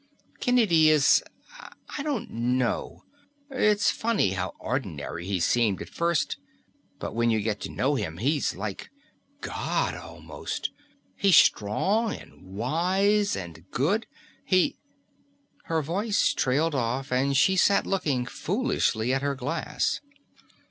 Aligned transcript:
Kennedy 0.39 0.89
is 0.89 1.21
I 1.95 2.01
don't 2.01 2.31
know. 2.31 3.03
It's 3.51 3.91
funny 3.91 4.31
how 4.31 4.55
ordinary 4.57 5.27
he 5.27 5.39
seemed 5.39 5.79
at 5.79 5.89
first. 5.89 6.37
But 6.97 7.13
when 7.13 7.29
you 7.29 7.39
get 7.39 7.59
to 7.61 7.69
know 7.69 7.93
him, 7.93 8.17
he's 8.17 8.55
like 8.55 8.89
God, 9.41 9.93
almost. 9.93 10.71
He's 11.15 11.37
strong 11.37 12.15
and 12.15 12.41
wise 12.41 13.35
and 13.35 13.69
good. 13.69 14.07
He" 14.43 14.79
Her 15.65 15.83
voice 15.83 16.33
trailed 16.33 16.73
off 16.73 17.11
and 17.11 17.37
she 17.37 17.55
sat 17.55 17.85
looking 17.85 18.25
foolishly 18.25 19.13
at 19.13 19.21
her 19.21 19.35
glass. 19.35 20.01